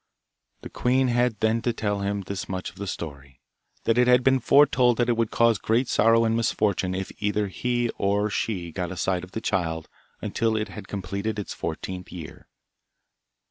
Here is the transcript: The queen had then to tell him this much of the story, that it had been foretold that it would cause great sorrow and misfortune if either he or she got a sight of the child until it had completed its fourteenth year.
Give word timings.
The 0.63 0.69
queen 0.71 1.09
had 1.09 1.41
then 1.41 1.61
to 1.61 1.71
tell 1.73 1.99
him 1.99 2.21
this 2.21 2.49
much 2.49 2.71
of 2.71 2.77
the 2.77 2.87
story, 2.87 3.39
that 3.83 3.99
it 3.99 4.07
had 4.07 4.23
been 4.23 4.39
foretold 4.39 4.97
that 4.97 5.09
it 5.09 5.15
would 5.15 5.29
cause 5.29 5.59
great 5.59 5.87
sorrow 5.87 6.25
and 6.25 6.35
misfortune 6.35 6.95
if 6.95 7.11
either 7.21 7.49
he 7.49 7.91
or 7.99 8.27
she 8.31 8.71
got 8.71 8.91
a 8.91 8.97
sight 8.97 9.23
of 9.23 9.33
the 9.33 9.41
child 9.41 9.87
until 10.19 10.57
it 10.57 10.69
had 10.69 10.87
completed 10.87 11.37
its 11.37 11.53
fourteenth 11.53 12.11
year. 12.11 12.47